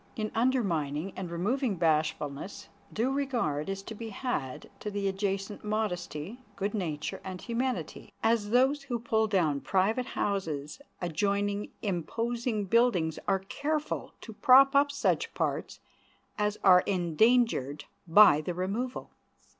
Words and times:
In 0.15 0.31
undermining 0.33 1.13
and 1.15 1.29
removing 1.29 1.75
bashfulness, 1.75 2.69
due 2.91 3.11
regard 3.11 3.69
is 3.69 3.83
to 3.83 3.93
be 3.93 4.09
had 4.09 4.67
to 4.79 4.89
the 4.89 5.07
adjacent 5.07 5.63
modesty, 5.63 6.39
good 6.55 6.73
nature, 6.73 7.21
and 7.23 7.39
humanity, 7.39 8.11
as 8.23 8.49
those 8.49 8.81
who 8.81 8.97
pull 8.97 9.27
down 9.27 9.59
private 9.61 10.07
houses 10.07 10.81
adjoining 11.01 11.69
imposing 11.83 12.65
buildings 12.65 13.19
are 13.27 13.43
careful 13.47 14.15
to 14.21 14.33
prop 14.33 14.73
up 14.75 14.91
such 14.91 15.31
parts 15.35 15.79
as 16.35 16.57
are 16.63 16.81
endangered 16.87 17.85
by 18.07 18.41
the 18.41 18.55
removal. 18.55 19.11